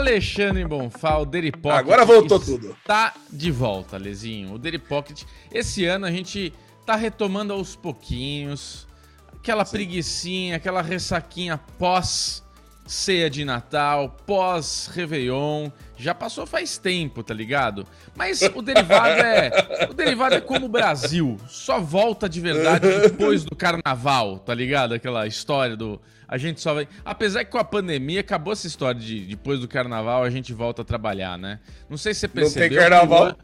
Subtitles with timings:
[0.00, 1.78] Alexandre Bonfá, o Daily Pocket.
[1.78, 2.76] Agora voltou tudo.
[2.84, 4.54] Tá de volta, Lezinho.
[4.54, 5.24] O Daily Pocket.
[5.52, 6.52] Esse ano a gente
[6.86, 8.88] tá retomando aos pouquinhos.
[9.32, 9.72] Aquela Sim.
[9.72, 12.42] preguiçinha, aquela ressaquinha pós
[12.86, 15.70] ceia de Natal, pós Réveillon.
[15.96, 17.86] Já passou faz tempo, tá ligado?
[18.16, 19.86] Mas o derivado é.
[19.90, 21.36] O derivado é como o Brasil.
[21.46, 24.94] Só volta de verdade depois do carnaval, tá ligado?
[24.94, 26.00] Aquela história do.
[26.26, 26.88] A gente só vai.
[27.04, 30.82] Apesar que com a pandemia acabou essa história de depois do carnaval a gente volta
[30.82, 31.60] a trabalhar, né?
[31.88, 32.62] Não sei se você percebeu.
[32.62, 33.36] Não tem carnaval.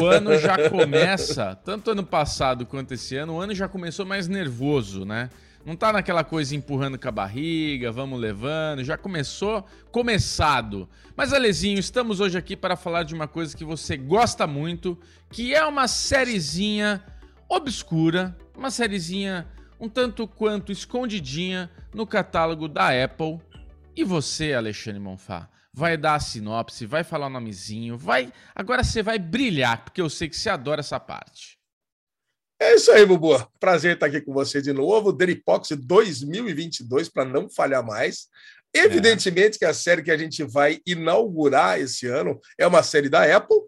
[0.00, 4.26] O ano já começa, tanto ano passado quanto esse ano, o ano já começou mais
[4.26, 5.28] nervoso, né?
[5.68, 10.88] Não tá naquela coisa empurrando com a barriga, vamos levando, já começou começado.
[11.14, 14.98] Mas Alezinho, estamos hoje aqui para falar de uma coisa que você gosta muito,
[15.30, 17.04] que é uma sériezinha
[17.50, 19.46] obscura, uma sériezinha
[19.78, 23.38] um tanto quanto escondidinha no catálogo da Apple.
[23.94, 28.32] E você, Alexandre Monfá, vai dar a sinopse, vai falar o nomezinho, vai.
[28.54, 31.57] Agora você vai brilhar, porque eu sei que você adora essa parte.
[32.60, 33.38] É isso aí, Bubu.
[33.60, 35.12] Prazer estar aqui com você de novo.
[35.12, 38.26] Deripox 2022, para não falhar mais.
[38.74, 39.58] Evidentemente é.
[39.58, 43.58] que a série que a gente vai inaugurar esse ano é uma série da Apple.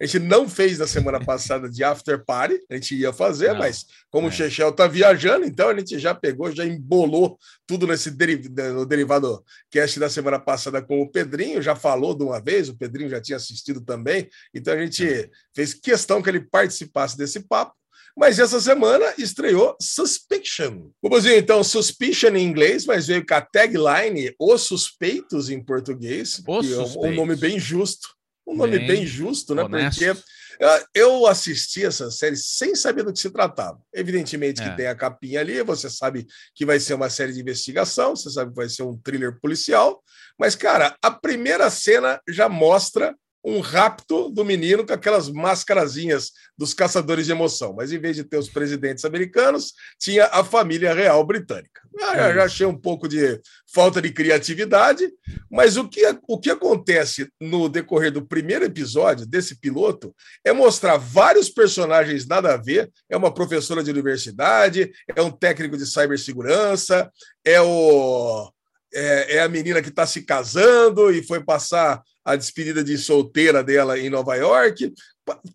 [0.00, 3.60] A gente não fez na semana passada de After Party, a gente ia fazer, não.
[3.60, 4.30] mas como é.
[4.30, 8.84] o Chechel está viajando, então a gente já pegou, já embolou tudo nesse deri no
[8.84, 13.08] derivado cast da semana passada com o Pedrinho, já falou de uma vez, o Pedrinho
[13.08, 15.30] já tinha assistido também, então a gente é.
[15.54, 17.74] fez questão que ele participasse desse papo.
[18.16, 20.90] Mas essa semana estreou Suspicion.
[21.02, 26.42] Vamos dizer então Suspicion em inglês, mas veio com a tagline Os Suspeitos em português.
[26.46, 28.08] Os que é um nome bem justo.
[28.46, 29.64] Um nome bem, bem justo, né?
[29.64, 29.98] Honesto.
[29.98, 30.22] Porque
[30.62, 33.80] ah, eu assisti essa série sem saber do que se tratava.
[33.92, 34.76] Evidentemente que é.
[34.76, 38.50] tem a capinha ali, você sabe que vai ser uma série de investigação, você sabe
[38.50, 40.02] que vai ser um thriller policial,
[40.38, 46.72] mas, cara, a primeira cena já mostra um rapto do menino com aquelas mascarazinhas dos
[46.72, 47.74] caçadores de emoção.
[47.76, 51.82] Mas em vez de ter os presidentes americanos, tinha a família real britânica.
[52.00, 53.40] Ah, já, já achei um pouco de
[53.72, 55.12] falta de criatividade,
[55.50, 60.14] mas o que, o que acontece no decorrer do primeiro episódio desse piloto
[60.44, 62.90] é mostrar vários personagens nada a ver.
[63.10, 67.10] É uma professora de universidade, é um técnico de cibersegurança,
[67.44, 68.50] é o
[68.94, 73.62] é, é a menina que está se casando e foi passar a despedida de solteira
[73.62, 74.92] dela em Nova York,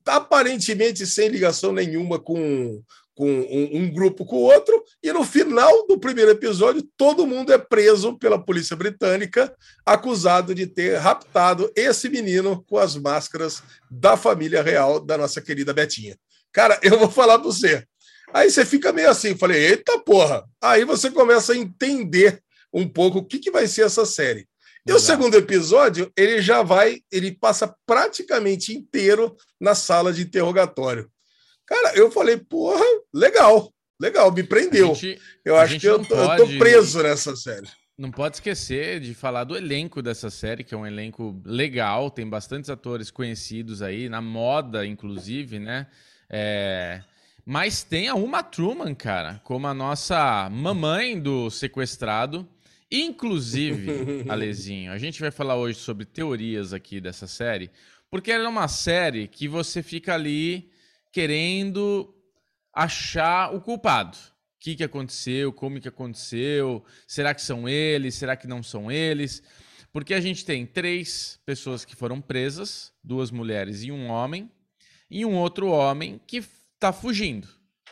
[0.05, 2.81] aparentemente sem ligação nenhuma com,
[3.15, 7.51] com um, um, grupo com o outro, e no final do primeiro episódio, todo mundo
[7.51, 9.53] é preso pela polícia britânica,
[9.85, 15.73] acusado de ter raptado esse menino com as máscaras da família real da nossa querida
[15.73, 16.17] Betinha.
[16.51, 17.83] Cara, eu vou falar para você.
[18.33, 20.43] Aí você fica meio assim, falei, eita porra.
[20.61, 22.41] Aí você começa a entender
[22.71, 24.47] um pouco o que, que vai ser essa série.
[24.87, 24.97] E Exato.
[24.97, 31.09] o segundo episódio, ele já vai, ele passa praticamente inteiro na sala de interrogatório.
[31.65, 34.95] Cara, eu falei, porra, legal, legal, me prendeu.
[34.95, 37.67] Gente, eu acho que eu tô, pode, eu tô, preso nessa série.
[37.97, 42.27] Não pode esquecer de falar do elenco dessa série, que é um elenco legal, tem
[42.27, 45.85] bastantes atores conhecidos aí, na moda, inclusive, né?
[46.29, 47.03] É...
[47.45, 52.47] Mas tem a Uma Truman, cara, como a nossa mamãe do sequestrado.
[52.91, 57.69] Inclusive, Alezinho, a gente vai falar hoje sobre teorias aqui dessa série,
[58.09, 60.71] porque ela é uma série que você fica ali
[61.11, 62.13] querendo
[62.73, 64.17] achar o culpado.
[64.17, 68.91] O que, que aconteceu, como que aconteceu, será que são eles, será que não são
[68.91, 69.43] eles?
[69.93, 74.51] Porque a gente tem três pessoas que foram presas, duas mulheres e um homem,
[75.09, 77.47] e um outro homem que está fugindo.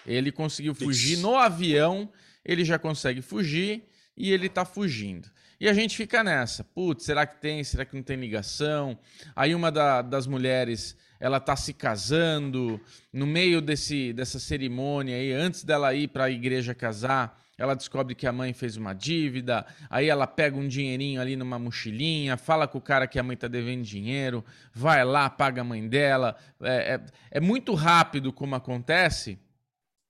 [0.05, 1.21] Ele conseguiu fugir Isso.
[1.21, 2.11] no avião,
[2.43, 3.83] ele já consegue fugir
[4.17, 5.29] e ele tá fugindo.
[5.59, 8.97] E a gente fica nessa, putz, será que tem, será que não tem ligação?
[9.35, 12.79] Aí uma da, das mulheres, ela tá se casando,
[13.11, 18.13] no meio desse, dessa cerimônia aí, antes dela ir para a igreja casar, ela descobre
[18.13, 22.67] que a mãe fez uma dívida, aí ela pega um dinheirinho ali numa mochilinha, fala
[22.67, 26.35] com o cara que a mãe tá devendo dinheiro, vai lá, paga a mãe dela.
[26.61, 29.39] É, é, é muito rápido como acontece,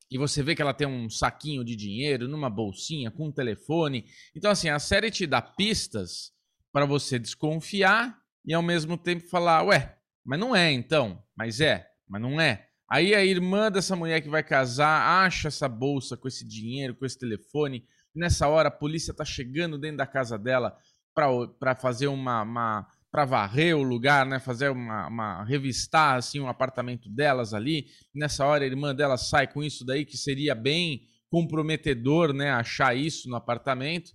[0.09, 4.05] e você vê que ela tem um saquinho de dinheiro numa bolsinha com um telefone.
[4.35, 6.31] Então, assim, a série te dá pistas
[6.71, 11.87] para você desconfiar e ao mesmo tempo falar: ué, mas não é então, mas é,
[12.07, 12.67] mas não é.
[12.89, 17.05] Aí a irmã dessa mulher que vai casar acha essa bolsa com esse dinheiro, com
[17.05, 17.85] esse telefone.
[18.15, 20.75] Nessa hora, a polícia tá chegando dentro da casa dela
[21.13, 24.39] para fazer uma, uma para varrer o lugar, né?
[24.39, 27.87] Fazer uma, uma revistar assim um apartamento delas ali.
[28.13, 32.51] Nessa hora a irmã dela sai com isso daí que seria bem comprometedor, né?
[32.51, 34.11] Achar isso no apartamento.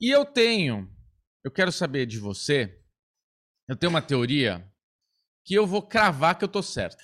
[0.00, 0.90] E eu tenho,
[1.44, 2.80] eu quero saber de você
[3.68, 4.70] Eu tenho uma teoria
[5.44, 7.02] que eu vou cravar que eu tô certo.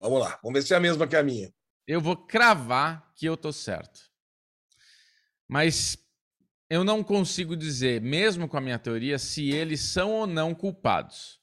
[0.00, 1.52] Vamos lá, vamos ver se é a mesma que a minha.
[1.86, 4.00] Eu vou cravar que eu tô certo.
[5.48, 5.96] Mas
[6.70, 11.40] eu não consigo dizer, mesmo com a minha teoria, se eles são ou não culpados.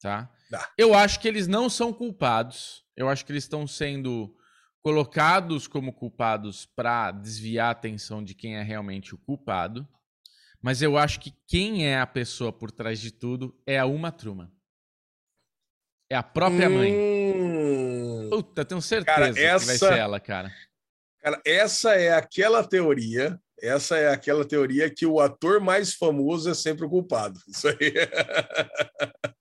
[0.00, 0.30] Tá?
[0.50, 0.70] Dá.
[0.78, 2.84] Eu acho que eles não são culpados.
[2.96, 4.34] Eu acho que eles estão sendo
[4.82, 9.86] colocados como culpados para desviar a atenção de quem é realmente o culpado.
[10.62, 14.12] Mas eu acho que quem é a pessoa por trás de tudo é a Uma
[14.12, 14.50] Truman.
[16.10, 16.92] É a própria mãe.
[16.94, 20.52] Hum, Puta, tenho certeza Cara, que vai essa- ser ela, cara.
[21.20, 23.40] cara, essa é aquela teoria.
[23.62, 27.40] Essa é aquela teoria que o ator mais famoso é sempre o culpado.
[27.48, 27.76] Isso aí.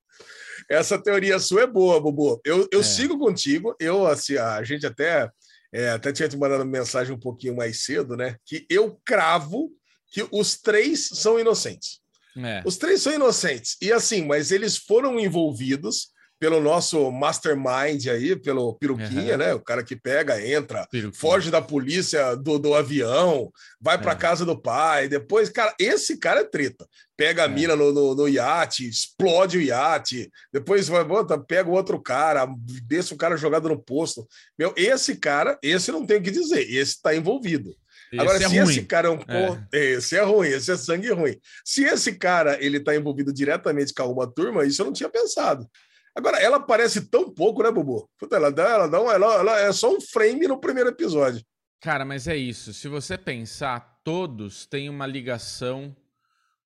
[0.70, 2.42] Essa teoria sua é boa, Bubu.
[2.44, 2.84] Eu, eu É.
[2.84, 3.76] sigo contigo.
[3.80, 5.30] Eu, assim, a gente até,
[5.72, 8.38] é, até tinha te mandado mensagem um pouquinho mais cedo, né?
[8.46, 9.70] Que eu cravo
[10.12, 12.00] que os três são inocentes.
[12.38, 12.64] É.
[12.66, 13.78] Os três são inocentes.
[13.82, 16.10] E assim, mas eles foram envolvidos
[16.40, 19.38] pelo nosso mastermind aí, pelo Piruquinha, Uhum.
[19.38, 19.54] né?
[19.54, 21.20] O cara que pega, entra, Peruquinha.
[21.20, 24.16] foge da polícia do, do avião, vai para É.
[24.16, 26.86] casa do pai, depois, cara, esse cara é treta.
[27.18, 27.48] Pega a É.
[27.48, 32.46] mina no, no, no iate, explode o iate, depois vai, bota, pega o outro cara,
[32.86, 34.28] deixa o cara jogado no posto.
[34.60, 37.74] Meu, esse cara, esse não tem o que dizer, esse tá envolvido.
[38.18, 38.70] Agora, Esse é se ruim.
[38.72, 41.38] esse cara é um pô, esse é ruim, esse é sangue ruim.
[41.66, 45.68] Se esse cara ele tá envolvido diretamente com uma turma, isso eu não tinha pensado.
[46.16, 48.10] Agora, ela aparece tão pouco, né, Bubu?
[48.18, 51.44] Puta, ela dá, ela dá ela, ela é só um frame no primeiro episódio.
[51.82, 52.74] Cara, mas é isso.
[52.74, 55.96] Se você pensar, todos têm uma ligação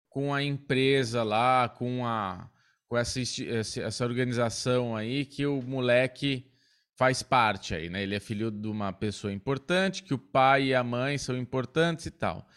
[0.08, 2.50] com a empresa lá, com a
[2.88, 6.52] com essa essa organização aí que o moleque
[6.98, 8.02] faz parte aí, né?
[8.02, 12.08] Ele é filho de uma pessoa importante, que o pai e a mãe são importantes
[12.08, 12.48] e tal.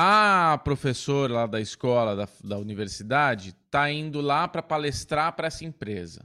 [0.00, 5.64] A professora lá da escola, da, da universidade, tá indo lá para palestrar para essa
[5.64, 6.24] empresa.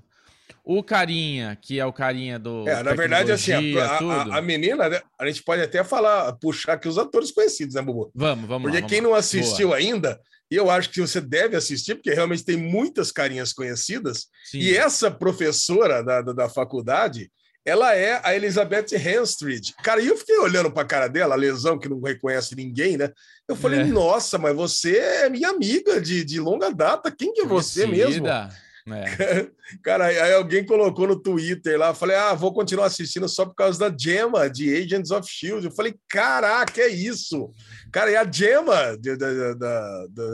[0.64, 2.70] O carinha, que é o carinha do.
[2.70, 6.74] É, na verdade, assim, a, a- a- menina, né, a gente pode até falar, puxar
[6.74, 8.12] aqui os atores conhecidos, né, Bubu?
[8.14, 9.80] Vamos, vamos Porque lá, quem vamos não assistiu Boa.
[9.80, 10.22] ainda,
[10.52, 14.60] e eu acho que você deve assistir, porque realmente tem muitas carinhas conhecidas, Sim.
[14.60, 17.32] E essa professora da, da, da faculdade,
[17.66, 19.74] ela é a Elizabeth Henstridge.
[19.84, 22.98] Cara, e eu fiquei olhando para a cara dela, a lesão que não reconhece ninguém,
[22.98, 23.12] né?
[23.48, 23.84] Eu falei, É.
[23.86, 27.10] nossa, mas você é minha amiga de, de longa data.
[27.12, 28.28] Quem que é você mesmo?
[28.28, 28.50] É.
[29.82, 33.80] Cara, aí alguém colocou no Twitter lá, falei, ah, vou continuar assistindo só por causa
[33.80, 35.68] da Gemma, de Agents of S.H.I.E.L.D.
[35.68, 37.50] Eu falei, caraca, é isso?
[37.94, 39.16] Cara, é a Gemma de,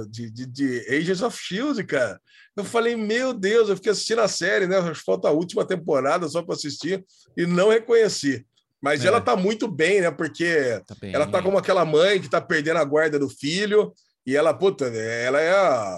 [0.09, 2.19] de, de, de Agents of S.H.I.E.L.D., cara.
[2.57, 4.77] Eu falei, meu Deus, eu fiquei assistindo a série, né?
[5.05, 7.03] Falta a última temporada só para assistir
[7.37, 8.45] e não reconheci.
[8.81, 9.07] Mas É.
[9.07, 10.11] ela tá muito bem, né?
[10.11, 11.13] Porque Tá bem.
[11.13, 13.93] ela tá como aquela mãe que tá perdendo a guarda do filho
[14.25, 15.93] e ela, puta, ela é a,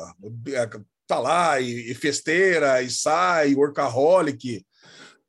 [0.63, 4.65] a- tá lá e, e festeira e sai, workaholic.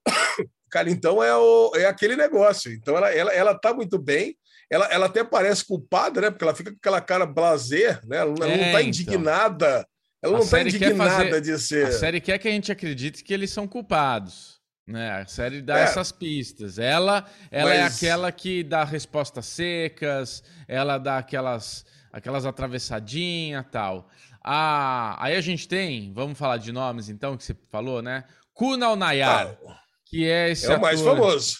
[0.70, 2.72] Cara, então é, o, é aquele negócio.
[2.72, 4.36] Então ela, ela, ela tá muito bem.
[4.70, 6.30] Ela, ela até parece culpada, né?
[6.30, 8.18] Porque ela fica com aquela cara blazer, né?
[8.18, 8.80] Ela, ela É, não tá então.
[8.80, 9.86] indignada.
[10.22, 11.86] Ela A não tá série quer indignada fazer- de ser.
[11.86, 14.60] A série quer que a gente acredite que eles são culpados.
[14.86, 15.10] Né?
[15.12, 15.82] A série dá É.
[15.82, 16.78] essas pistas.
[16.78, 24.08] Ela, ela é Mas- aquela que dá respostas secas, ela dá aquelas, aquelas atravessadinhas tal.
[24.44, 28.24] Ah, aí a gente tem, vamos falar de nomes então, que você falou, né?
[28.52, 31.56] Kunal Nayar, Ah, que é esse é o mais ator- famoso.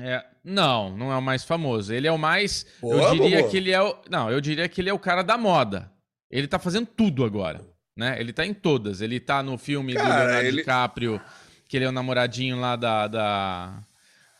[0.00, 1.92] É, não, não é o mais famoso.
[1.94, 2.66] Ele é o mais.
[2.80, 3.50] Boa, eu diria Bobo.
[3.50, 3.96] que ele é o.
[4.10, 5.90] Não, eu diria que ele é o cara da moda.
[6.30, 7.64] Ele tá fazendo tudo agora.
[7.96, 8.20] Né?
[8.20, 9.00] Ele tá em todas.
[9.00, 11.20] Ele tá no filme do Cara, Leonardo ele- DiCaprio,
[11.68, 13.06] que ele é o namoradinho lá da.
[13.08, 13.82] da...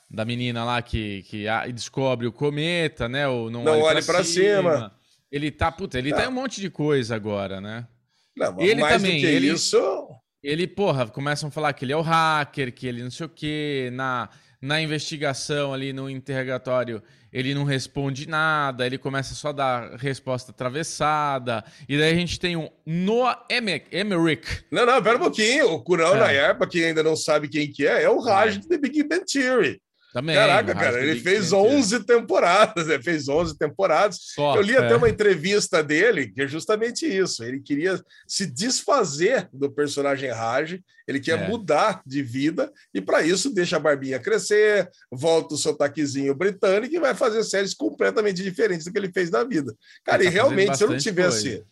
[0.08, 3.26] Da menina lá que, que descobre o cometa, né?
[3.26, 4.94] O não, Não olhe olhe pra cima.
[5.32, 7.88] Ele tá, puta, ele tá em um monte de coisa agora, né?
[8.36, 10.08] Não, Ele mais também, do que ele- isso.
[10.40, 13.28] Ele, porra, começam a falar que ele é o hacker, que ele não sei o
[13.28, 13.90] quê.
[13.94, 14.28] Na,
[14.62, 17.02] na investigação ali, no interrogatório,
[17.36, 21.62] ele não responde nada, ele começa só a dar resposta atravessada.
[21.86, 24.64] E daí a gente tem um Noah Emmerich.
[24.72, 25.72] Não, não, pera um pouquinho.
[25.72, 26.54] O Kunal É.
[26.54, 29.22] Pra quem ainda não sabe quem que é, é o Raj de The Big Bang
[29.30, 29.78] Theory.
[30.16, 30.34] Também.
[30.34, 31.76] Caraca, cara, ele fez Bang Theory.
[31.76, 34.16] 11 temporadas, ele fez 11 temporadas.
[34.34, 34.78] Só, Eu li é.
[34.78, 37.44] até uma entrevista dele, que é justamente isso.
[37.44, 41.48] Ele queria se desfazer do personagem Raj, ele quer É.
[41.48, 46.98] mudar de vida, e para isso deixa a barbinha crescer, volta o sotaquezinho britânico e
[46.98, 49.74] vai fazer séries completamente diferentes do que ele fez na vida.
[50.02, 51.42] Cara, Ele e tá realmente, se eu não tivesse.
[51.50, 51.66] coisa.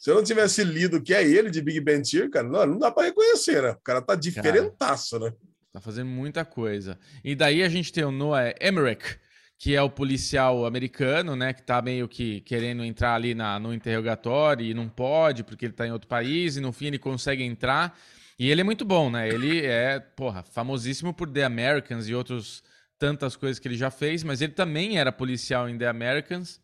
[0.00, 2.76] Se eu não tivesse lido que é ele de Big Bang Theory, cara, não, não
[2.80, 3.70] dá para reconhecer, né?
[3.70, 5.32] O cara tá diferentaço, né?
[5.72, 6.98] Tá fazendo muita coisa.
[7.24, 9.18] E daí a gente tem o Noah Emmerich,
[9.58, 11.54] que é o policial americano, né?
[11.54, 15.72] Que tá meio que querendo entrar ali na, no interrogatório e não pode, porque ele
[15.72, 17.98] tá em outro país, e no fim ele consegue entrar.
[18.38, 19.26] E ele é muito bom, né?
[19.26, 22.62] Ele é, porra, famosíssimo por The Americans e outros
[22.98, 26.60] tantas coisas que ele já fez, mas ele também era policial em The Americans.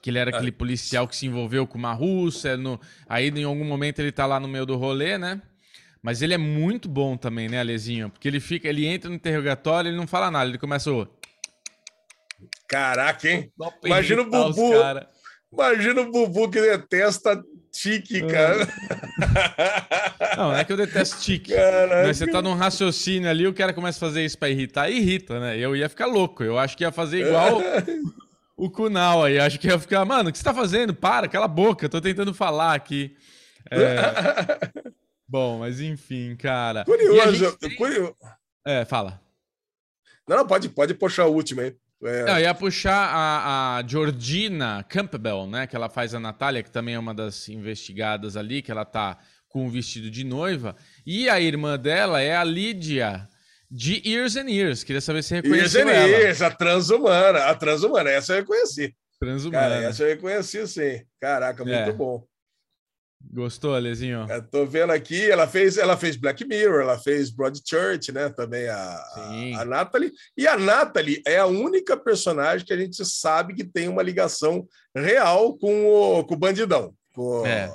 [0.00, 2.56] Que ele era aquele policial que se envolveu com uma russa.
[2.56, 2.80] No...
[3.08, 5.42] Aí, em algum momento, ele tá lá no meio do rolê, né?
[6.06, 8.08] Mas ele é muito bom também, né, Alezinho?
[8.08, 11.04] Porque ele fica, ele entra no interrogatório, ele não fala nada, ele começa o.
[12.68, 13.50] Caraca, hein?
[13.84, 14.70] Imagina o Bubu.
[15.52, 18.26] Imagina o Bubu que detesta tique, é.
[18.28, 18.68] cara.
[20.36, 21.52] Não, não é que eu detesto tique.
[22.04, 25.40] Mas você tá num raciocínio ali, o cara começa a fazer isso pra irritar, irrita,
[25.40, 25.58] né?
[25.58, 26.44] Eu ia ficar louco.
[26.44, 27.60] Eu acho que ia fazer igual
[28.56, 29.40] o Kunal aí.
[29.40, 30.94] Acho que ia ficar, mano, o que você tá fazendo?
[30.94, 33.16] Para, cala a boca, tô tentando falar aqui.
[33.72, 34.94] É...
[35.28, 36.84] Bom, mas enfim, cara.
[36.84, 37.74] Curioso, tem...
[37.74, 38.14] curioso.
[38.64, 39.20] É, fala.
[40.28, 41.74] Não, não, pode, pode puxar o último aí.
[42.02, 42.24] É.
[42.24, 45.66] Não, eu ia puxar a, a Georgina Campbell, né?
[45.66, 49.18] Que ela faz a Natália, que também é uma das investigadas ali, que ela tá
[49.48, 50.76] com o vestido de noiva.
[51.06, 53.28] E a irmã dela é a Lídia
[53.70, 54.84] de Years and Years.
[54.84, 56.08] Queria saber se reconheceu Years and ela.
[56.08, 57.38] Years, a transhumana.
[57.46, 58.94] A transhumana, essa eu reconheci.
[59.18, 59.58] Transhumana.
[59.58, 61.02] Cara, essa eu reconheci, sim.
[61.20, 61.92] Caraca, muito é.
[61.92, 62.26] bom.
[63.20, 64.26] Gostou, Alezinho?
[64.28, 68.28] Eu tô vendo aqui, ela fez, ela fez Black Mirror, ela fez Broadchurch, né?
[68.28, 70.12] Também a, a, a Natalie.
[70.36, 74.66] E a Natalie é a única personagem que a gente sabe que tem uma ligação
[74.94, 76.94] real com o, com o bandidão.
[77.14, 77.70] Com, é.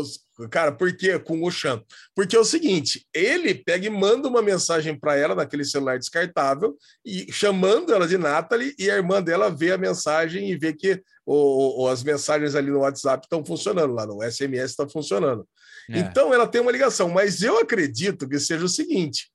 [0.00, 1.18] Os, cara, por quê?
[1.18, 1.82] Com o Chan.
[2.14, 6.76] Porque é o seguinte: ele pega e manda uma mensagem para ela naquele celular descartável,
[7.04, 11.02] e chamando ela de Natalie, e a irmã dela vê a mensagem e vê que
[11.24, 15.46] ou, ou as mensagens ali no WhatsApp estão funcionando, lá no SMS está funcionando.
[15.88, 15.98] É.
[15.98, 19.30] Então ela tem uma ligação, mas eu acredito que seja o seguinte: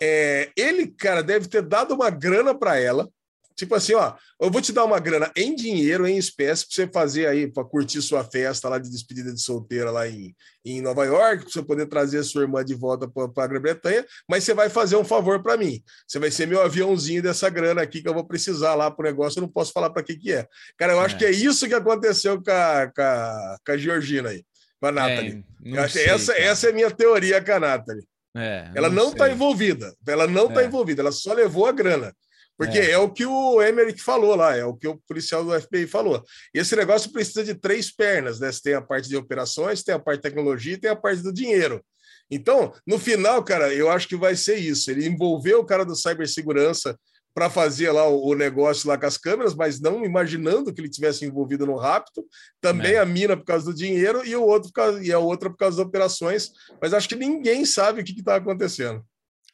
[0.00, 3.08] é, ele, cara, deve ter dado uma grana para ela.
[3.56, 6.88] Tipo assim, ó, eu vou te dar uma grana em dinheiro, em espécie, para você
[6.88, 10.34] fazer aí, para curtir sua festa lá de despedida de solteira lá em,
[10.64, 14.04] em Nova York, para você poder trazer a sua irmã de volta para a Grã-Bretanha,
[14.28, 15.80] mas você vai fazer um favor para mim.
[16.06, 19.06] Você vai ser meu aviãozinho dessa grana aqui que eu vou precisar lá para o
[19.06, 20.48] negócio, eu não posso falar para que que é.
[20.76, 21.18] Cara, eu acho é.
[21.18, 24.44] que é isso que aconteceu com a, com a, com a Georgina aí,
[24.80, 25.44] com a Nathalie.
[25.64, 28.04] É, acho, sei, essa, essa é a minha teoria com a Nathalie.
[28.36, 30.66] É, ela não está envolvida, ela não está é.
[30.66, 32.12] envolvida, ela só levou a grana.
[32.56, 32.92] Porque é.
[32.92, 32.98] é.
[32.98, 36.22] o que o Emerick falou lá, é o que o policial do FBI falou.
[36.52, 38.50] Esse negócio precisa de três pernas, né?
[38.50, 41.22] Você tem a parte de operações, tem a parte de tecnologia e tem a parte
[41.22, 41.84] do dinheiro.
[42.30, 44.90] Então, no final, cara, eu acho que vai ser isso.
[44.90, 46.98] Ele envolveu o cara do cibersegurança
[47.34, 51.24] para fazer lá o, negócio lá com as câmeras, mas não imaginando que ele tivesse
[51.24, 52.24] envolvido no rapto.
[52.60, 52.98] Também é.
[53.00, 55.78] a mina por causa do dinheiro e o outro causa, e a outra por causa
[55.78, 56.52] das operações.
[56.80, 59.04] Mas acho que ninguém sabe o que está acontecendo.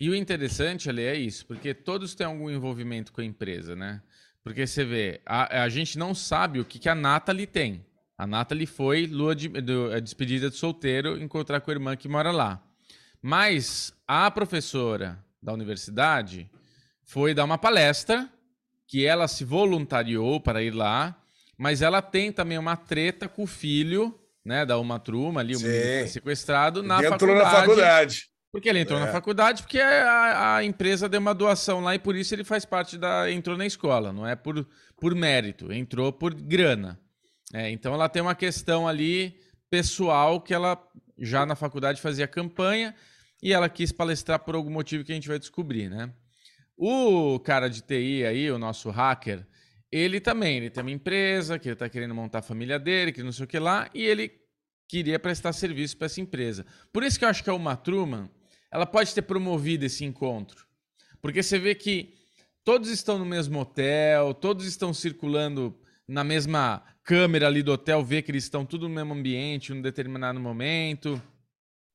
[0.00, 4.00] E o interessante ali é isso, porque todos têm algum envolvimento com a empresa, né?
[4.42, 7.84] Porque você vê, a, a gente não sabe o que, que a Nathalie tem.
[8.16, 12.08] A Nathalie foi lua de, do, a despedida de solteiro encontrar com a irmã que
[12.08, 12.62] mora lá.
[13.20, 16.50] Mas a professora da universidade
[17.04, 18.26] foi dar uma palestra
[18.86, 21.16] que ela se voluntariou para ir lá,
[21.58, 25.58] mas ela tem também uma treta com o filho, né, da uma turma ali, o
[26.08, 27.44] sequestrado na faculdade.
[27.44, 28.30] na faculdade.
[28.52, 29.04] Porque ele entrou é.
[29.04, 32.64] na faculdade porque a, a, empresa deu uma doação lá e por isso ele faz
[32.64, 33.30] parte da.
[33.30, 34.66] entrou na escola, não é por,
[34.98, 36.98] por mérito, entrou por grana.
[37.52, 39.38] É, então ela tem uma questão ali
[39.68, 40.76] pessoal que ela
[41.16, 42.94] já na faculdade fazia campanha
[43.42, 46.12] e ela quis palestrar por algum motivo que a gente vai descobrir, né?
[46.76, 49.46] O cara de TI aí, o nosso hacker,
[49.92, 53.22] ele também, ele tem uma empresa que ele está querendo montar a família dele, que
[53.22, 54.32] não sei o que lá, e ele
[54.88, 56.64] queria prestar serviço para essa empresa.
[56.92, 58.28] Por isso que eu acho que a Uma Truman
[58.70, 60.66] ela pode ter promovido esse encontro.
[61.20, 62.14] Porque você vê que
[62.64, 68.22] todos estão no mesmo hotel, todos estão circulando na mesma câmera ali do hotel, vê
[68.22, 71.20] que eles estão tudo no mesmo ambiente, em um determinado momento.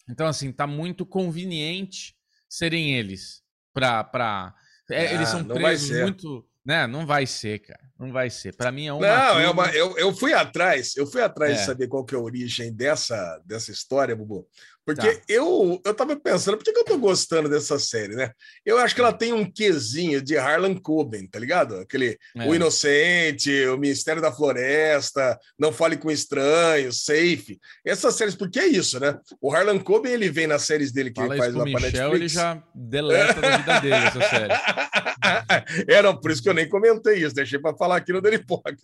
[0.09, 2.15] Então, assim, tá muito conveniente
[2.47, 3.43] serem eles.
[3.73, 4.53] Pra, pra...
[4.89, 6.47] É, ah, eles são presos muito.
[6.63, 6.87] Né?
[6.87, 7.81] Não vai ser, cara.
[7.97, 8.55] Não vai ser.
[8.55, 9.07] Para mim é uma.
[9.07, 11.55] Não, é uma, eu, eu fui atrás, eu fui atrás é.
[11.59, 14.47] de saber qual que é a origem dessa, dessa história, Bubu.
[14.85, 15.21] Porque tá.
[15.27, 18.29] eu, eu tava pensando, por que, que eu tô gostando dessa série, né?
[18.63, 21.77] Eu acho que ela tem um quesinho de Harlan Coben, tá ligado?
[21.77, 22.47] Aquele é.
[22.47, 27.59] O Inocente, O Mistério da Floresta, Não Fale com Estranhos, Safe.
[27.83, 29.17] Essas séries, porque é isso, né?
[29.41, 32.13] O Harlan Coben, ele vem nas séries dele que Fala ele faz lá pra Netflix.
[32.13, 34.53] ele já deleta da vida dele essa série.
[35.89, 38.43] é, não, por isso que eu nem comentei isso, deixei para falar aqui no Daily
[38.43, 38.79] Pocket.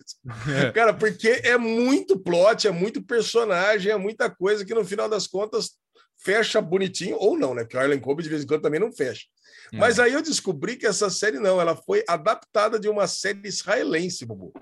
[0.48, 0.70] É.
[0.72, 5.26] Cara, porque é muito plot, é muito personagem, é muita coisa que no final das
[5.26, 5.72] contas
[6.22, 7.62] fecha bonitinho, ou não, né?
[7.62, 9.26] Porque o Harlan Coben de vez em quando também não fecha.
[9.72, 9.78] Hum.
[9.78, 14.24] Mas aí eu descobri que essa série não, ela foi adaptada de uma série israelense,
[14.24, 14.52] Bubu.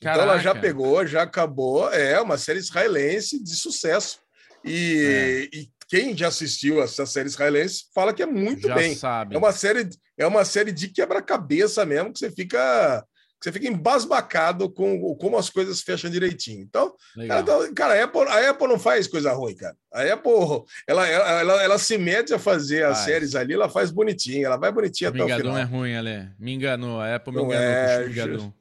[0.00, 0.22] Caraca.
[0.22, 4.18] Então ela já pegou, já acabou, é uma série israelense de sucesso.
[4.64, 5.56] E, é.
[5.56, 8.94] e quem já assistiu essa série israelense fala que é muito já bem.
[8.94, 9.34] Sabe.
[9.34, 13.04] É uma série, é uma série de quebra-cabeça mesmo, que você fica
[13.40, 16.62] você fica embasbacado com como as coisas fecham direitinho.
[16.62, 16.94] Então,
[17.26, 19.74] cara, então, cara, a, Apple, a Apple não faz coisa ruim, cara.
[19.92, 20.32] A Apple,
[20.86, 24.58] ela, ela, ela, ela se mete a fazer as séries ali, ela faz bonitinho, ela
[24.58, 25.56] vai bonitinha até o final.
[25.56, 26.28] é ruim, Ale.
[26.38, 28.52] Me enganou, a Apple me não enganou é, com.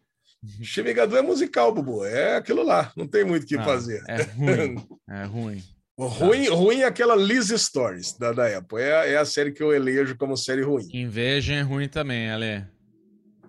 [0.63, 2.05] Chimigadum é musical, Bubu.
[2.05, 4.01] É aquilo lá, não tem muito o que fazer.
[4.07, 5.63] É ruim, é ruim.
[5.97, 6.55] Ruim, tá.
[6.55, 8.81] ruim é aquela Liz Stories da, da Apple.
[8.81, 10.87] É, é a série que eu elejo como série ruim.
[10.93, 12.65] Inveja é ruim também, Ale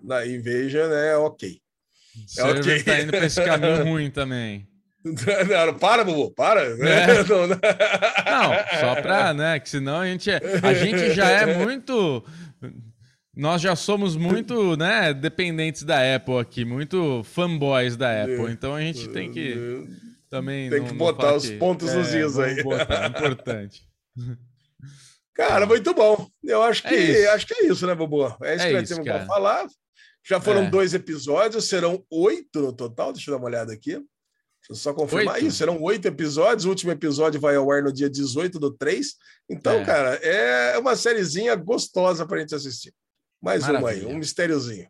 [0.03, 1.59] na Invasion é ok.
[2.37, 2.83] É ok.
[2.83, 4.67] tá indo para esse caminho ruim também.
[5.03, 6.61] Não, para, Bubu, para.
[6.61, 7.23] É.
[7.27, 7.59] Não, não,
[8.79, 9.59] só para, né?
[9.59, 12.23] Que senão a gente, é, a gente já é muito.
[13.35, 18.51] Nós já somos muito, né, dependentes da Apple aqui, muito fanboys da Apple.
[18.51, 19.87] Então a gente tem que
[20.29, 20.69] também.
[20.69, 21.57] Tem que botar os que...
[21.57, 22.63] pontos é, nos is aí.
[22.63, 23.81] Botar, é importante.
[25.33, 26.27] Cara, muito bom.
[26.43, 28.25] Eu acho é que é acho que é isso, né, Bubu?
[28.43, 29.67] É isso é que nós temos para falar.
[30.23, 30.69] Já foram é.
[30.69, 33.11] dois episódios, serão oito no total.
[33.13, 33.91] Deixa eu dar uma olhada aqui.
[33.91, 35.47] Deixa eu só confirmar oito?
[35.47, 35.57] isso.
[35.57, 36.65] Serão oito episódios.
[36.65, 39.15] O último episódio vai ao ar no dia 18 do 3.
[39.49, 39.85] Então, é.
[39.85, 42.93] cara, é uma sériezinha gostosa para a gente assistir.
[43.41, 43.79] Mais Maravilha.
[43.81, 44.87] uma aí, um mistériozinho.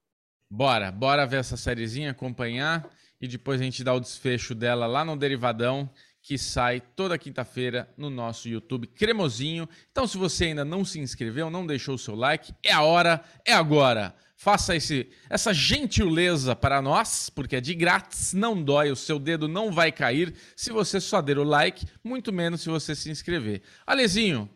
[0.49, 5.05] Bora, bora ver essa sériezinha, acompanhar e depois a gente dá o desfecho dela lá
[5.05, 5.89] no Derivadão,
[6.23, 9.69] que sai toda quinta-feira no nosso YouTube cremosinho.
[9.91, 13.23] Então, se você ainda não se inscreveu, não deixou o seu like, é a hora,
[13.45, 14.15] é agora.
[14.41, 19.47] Faça esse, essa gentileza para nós, porque é de grátis, não dói, o seu dedo
[19.47, 23.61] não vai cair se você só der o like, muito menos se você se inscrever.
[23.85, 24.49] Alezinho,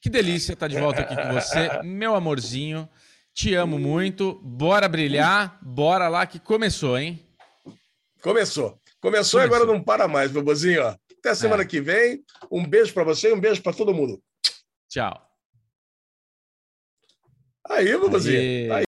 [0.00, 2.88] que delícia estar de volta aqui com você, meu amorzinho.
[3.32, 4.40] Te amo muito.
[4.42, 7.24] Bora brilhar, bora lá que começou, hein?
[8.20, 8.76] Começou.
[9.00, 10.84] Começou, e agora não para mais, meu bozinho.
[10.84, 11.66] Até semana é.
[11.66, 12.24] que vem.
[12.50, 14.20] Um beijo para você e um beijo para todo mundo.
[14.88, 15.30] Tchau.
[17.68, 18.74] Aí, meu bozinho.
[18.74, 18.87] Aí.